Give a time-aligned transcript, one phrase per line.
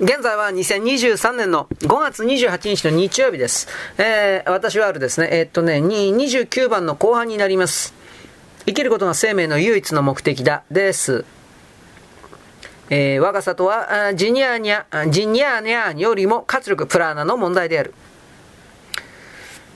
[0.00, 3.68] 現在は2023年の5月28日の日曜日です。
[3.96, 7.94] えー、私はあるですね、えー、っとね、29番の後半になります。
[8.66, 10.64] 生きることが生命の唯一の目的だ。
[10.68, 11.24] です。
[12.90, 17.94] えー、我が里は、ジニアニャ、ジニアニャよりも活力プラーナの問題である。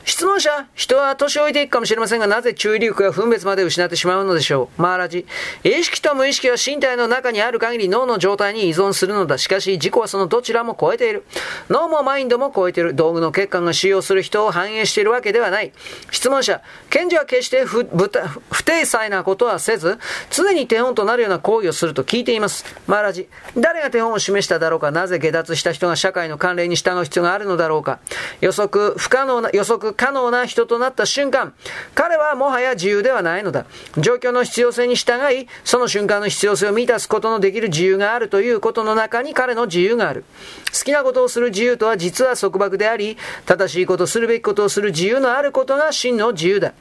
[0.09, 4.81] 質問者、人は年老いていくかもしれませんが、なぜ注意力や分別まで失ってしまうのでしょう？
[4.81, 5.27] マーラジ。
[5.65, 9.37] 意識と無意識は身体の中にある限り脳の状態に依存するのだ。
[9.37, 11.25] しかし、自己はそのどちらも超えている。
[11.69, 12.95] 脳もマインドも超えている。
[12.95, 15.73] 道具の血管が使用する人を反映しているわけではない。
[16.11, 18.11] 質問者、賢者は決して不不
[18.51, 19.99] 不定裁なことはせず、
[20.31, 22.65] 常に手本となるような行為をすると聞いています。
[22.87, 23.29] マーラジ。
[23.59, 24.91] 誰が手本を示しただろうか？
[24.91, 27.99] なぜ下脱した人が社会の慣例に従う必要があるのだろうか？
[28.41, 31.53] 予測不可能な、予測可能な人となった瞬間、
[31.97, 33.67] 彼はもはや自由ではないのだ。
[33.97, 40.25] 状況の必要性に従い、その瞬間の必要性を満たすことのできる自由があるということの中に彼の自由がある。
[40.73, 46.75] 好きなことをする自由とは実は束縛であり、正しいこと、するべきことをする自由のあることが真の自由だ。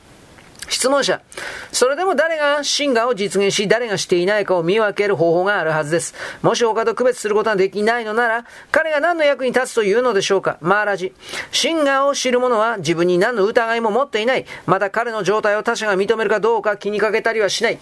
[0.69, 1.21] 質問者。
[1.71, 6.13] それでも誰が真我を実現し、誰がしていないかを見分ける方法があるはずです。
[6.41, 11.13] もし他と区別することができないのなら、彼が何の役に立つというのでしょうかマーラジ。
[11.51, 14.45] 真我を知る者は自分に何の疑いも持っていない。
[14.65, 17.79] また彼の状態を他者が認めるかどうか気にかけたりはしない。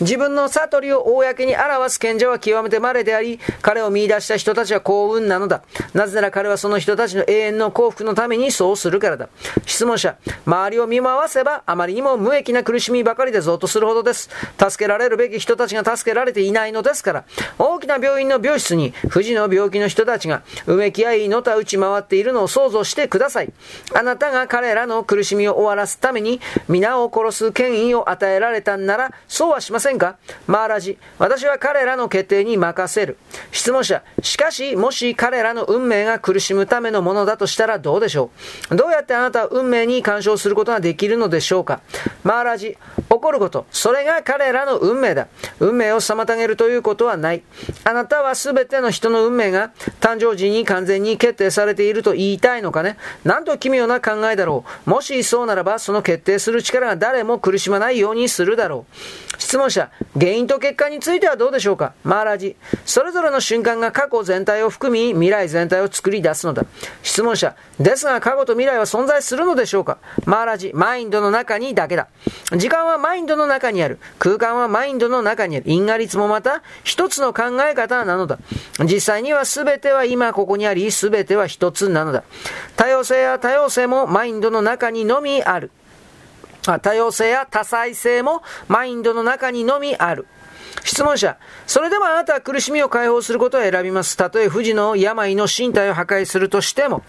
[0.00, 5.62] 自分の悟りを公に表す賢者は極めて稀であり、彼を見出した人たちは幸運なのだ。
[5.94, 9.28] なぜなら彼はその人たちの永遠の幸福のためにそうするからだ。
[9.66, 10.16] 質問者。
[10.46, 14.30] 周りを見回せば、あまりにも無益な苦しみばかりでぞっとするほどです。
[14.58, 17.24] 助けられるべき人たちが助けられていないのですから、
[17.58, 23.52] 大きな病院の病室に不治の病気の人たちがうめき合いのた打ち回っているのを想像してください。
[23.94, 30.16] あなたが彼らの苦しみを終わらすために皆を殺す権威を与えられたんなら、そうはしませんか？
[30.46, 33.18] マーラジ、私は彼らの決定に任せる。
[33.50, 38.30] 質問者、しかし、もし彼らの運命が苦しむためのものだとしたらどうでしょ
[38.70, 38.76] う？
[38.76, 41.80] どうやってあなたは運命に干渉することができるのでしょうか？
[42.22, 43.66] マーラジ、起こること。
[43.72, 45.28] それが彼らの運命だ。
[45.58, 47.42] 運命を妨げるということはない。
[47.84, 52.96] あなたは全ての人の運命が誕生時に完全に決定されていると言いたいのかね？
[53.24, 54.90] なんと奇妙な考えだろう。
[54.90, 58.94] もしそうならば、その決定する力が誰も苦しまないようにするだろう。
[59.38, 61.94] 質問者、原因と結果についてはどうでしょうか？
[62.04, 62.56] マーラジ。
[62.84, 66.64] それぞれの瞬間が過去全体を含み、未来全体を作り出すのだ。
[67.02, 69.98] 質問者、ですが過去と未来は存在するのでしょうか？
[70.24, 72.08] マーラジ、マインドの中にだけだ。
[72.56, 73.98] 時間はマインドの中にある。
[74.18, 75.64] 空間はマインドの中にある。
[75.66, 78.38] 因果率もまた一つの考え方なのだ。
[78.80, 82.24] 実際には全ては今ここにあり、全ては一つなのだ。
[82.76, 85.70] 多様性や多様性もマインドの中にのみある。
[86.82, 90.26] 多様性や多彩性もマインドの中にのみある。
[90.84, 94.16] 質問者、それでもあなたは苦しみを解放することを選びます。
[94.16, 97.02] たとえ不治の病の身体を破壊するとしても。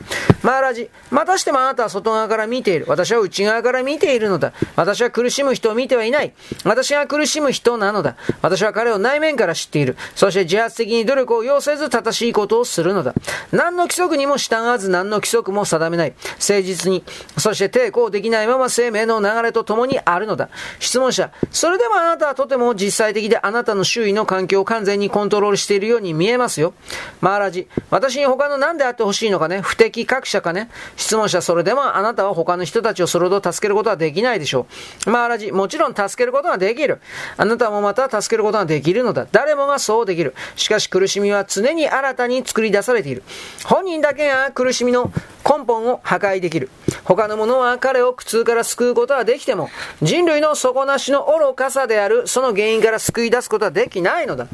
[0.44, 2.86] マーラジ、またしてもあなたは外側から見ている。
[2.88, 4.54] 私は内側から見ているのだ。
[4.76, 6.34] 私は苦しむ人を見てはいない。
[6.66, 8.16] 私が苦しむ人なのだ。
[8.42, 9.96] 私は彼を内面から知っている。
[10.16, 13.14] そして自発的に努力を要せず正しいことをするのだ。
[13.52, 16.14] 何の規則にも従わず何の規則も定めない。
[16.40, 17.04] 誠実に。
[17.38, 20.50] そして抵抗できないまま生命の流れと共にあるのだ。
[20.80, 26.74] 質問者、それでもあなたはとても実際的であなたの周囲の環境を完全にコントロールしているように見えますよ。
[27.22, 29.62] マーラジ、私に他の何であってほしいのかね？
[29.62, 30.70] 不適格者かね？
[30.98, 34.68] 質問者、それでもあなたは他の人たちをそれほど助けることはできないでしょ
[35.08, 35.12] う。
[35.12, 37.00] マーラジ、もちろん助けることができる。
[37.38, 39.28] あなたもまた助けることができるのだ。
[39.32, 40.34] 誰もがそうできる。
[40.56, 43.24] しかし苦しみは常に新たに作り出されている。
[43.66, 45.12] 本人だけが苦しみの
[45.46, 46.70] 根本を破壊できる。
[47.04, 49.70] 他の者は彼を苦痛から救うことはできても、
[50.02, 54.48] 人類の底なしの愚かさであるその原因から救い出すことはできないのだ。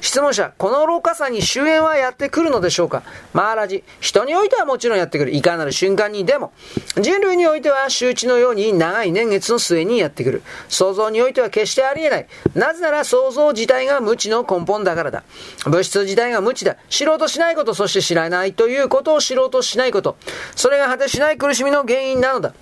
[0.00, 3.02] 質問者、この愚かさに終焉はやってくるのでしょうか？
[3.32, 5.34] マーラジ、人においてはもちろんやってくる。
[5.34, 6.52] いかなる瞬間にでも。
[7.00, 10.42] 人類においては周知のように長い年月の末にやってくる。
[10.68, 12.26] 想像においては決してありえない。
[12.54, 15.22] なぜなら想像自体が無知の根本だからだ。
[15.66, 16.76] 物質自体が無知だ。
[16.88, 20.16] 知ろうとしないこと、そして知らないということを知ろうとしないこと。
[20.56, 22.54] それが果てしない苦しみの原因なのだ。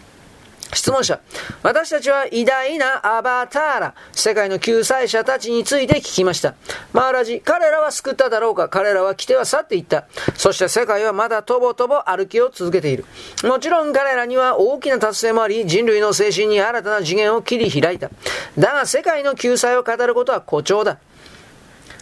[0.73, 1.21] 質問者。
[1.63, 6.55] 私たちは偉大なアバターラ、世界の救済者たちについて聞きました。
[6.93, 10.07] マーラジ、彼らは救っただろうか彼らは来ては去っていった。
[10.35, 13.07] そして世界はまだとぼとぼ歩きを続けている。
[13.45, 18.11] もちろん彼らには大きな達成もあり、人類の精神に新たな次元を切り開いた。
[18.59, 20.99] だが世界の救済を語ることは誇張だ。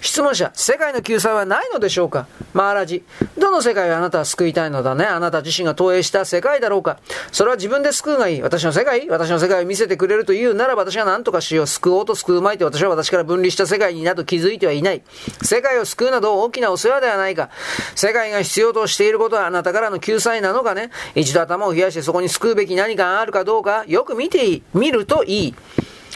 [0.06, 2.28] 質問者、世界の救済はないのでしょうか？
[2.54, 3.02] マーラジ。
[3.36, 5.04] どの世界をあなたは救いたいのだね？
[5.04, 7.00] あなた自身が投影した世界だろうか？
[7.32, 8.40] それは自分で救うがいい。
[8.42, 9.08] 私の世界？
[9.08, 11.66] 私の世界を見せてくれるというなら私が何とかしよう。
[11.66, 15.02] 救おうと救うまいと私は私から分離した世界になど気づいてはいない。
[15.42, 17.50] 世界を救うなど大きなお世話ではないか？
[17.96, 20.90] 世界が必要としていることはあなたからの救済なのかね？
[21.16, 24.62] 一度頭を冷やしてそこに救うべき何かあるかどうかよく見ていい。
[24.72, 25.54] 見るといい。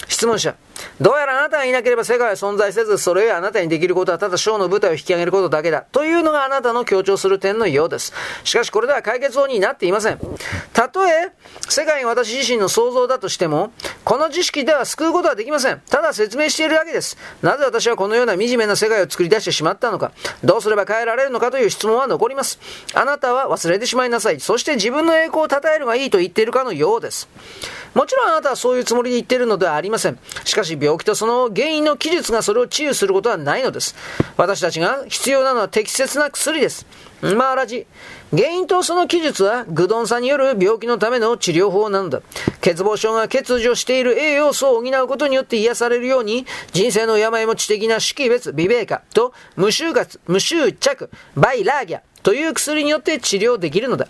[0.07, 0.55] 質問者。
[1.01, 5.83] どうやらあなたがいなければ世界は存在せず、それへあなたにできることはただショーの舞台を引き上げることだけだ。
[5.83, 8.13] というのがあなたの強調する点のようです。
[8.45, 10.21] しかしこれでは解決法になっていません。
[10.73, 11.33] たとえ、
[11.69, 13.73] 世界が私自身の想像だとしても、
[14.05, 15.81] この知識では救うことはできません。
[15.89, 17.17] ただ説明しているだけです。
[17.43, 20.13] なぜ私はこのような惨めな世界を作り出してしまったのか、
[20.43, 22.59] どうすれば変えられるのかという質問は残ります。
[22.95, 24.41] あなたは忘れてしまいなさい。
[24.41, 27.29] そして自分の栄光を称えるがいいと言っているかのようです。
[27.95, 30.19] もちろんあなたはそういうつもりで言っているのではありません。
[30.45, 33.95] しかし病気とその原因の記述がそれを治癒することはないのです。
[34.37, 36.87] 私たちが必要なのは適切な薬です。
[37.23, 37.87] まあ、ラジ。
[38.35, 42.23] 原因とその記述は、愚鈍さによる病気のための治療法なのだ。
[42.63, 54.07] 欠乏症が欠如している栄養素を補うことによって癒されるように、人生の病も知的な識別、美米化と無就活、無執着、バイラーギャという薬によって治療できるのだ。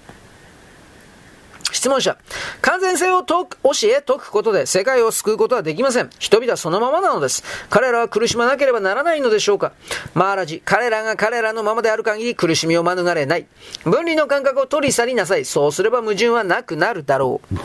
[1.81, 2.19] 質問者。
[2.61, 3.45] 完全性を教
[3.85, 6.11] え、解くことで世界を救うことはできません。
[6.19, 7.43] 人々はそのままなのです。
[7.71, 9.73] 彼らは苦しまなければならないのでしょうか
[10.13, 10.61] マーラジ。
[10.63, 13.47] 彼らが彼らのままである限り苦しみを免れない。
[13.85, 15.47] 分離の感覚を取り去りなさい。
[15.47, 17.57] そうすれば矛盾はなくなるだろう。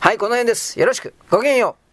[0.00, 0.80] はい、この辺です。
[0.80, 1.12] よろしく。
[1.30, 1.87] ごきげんよう。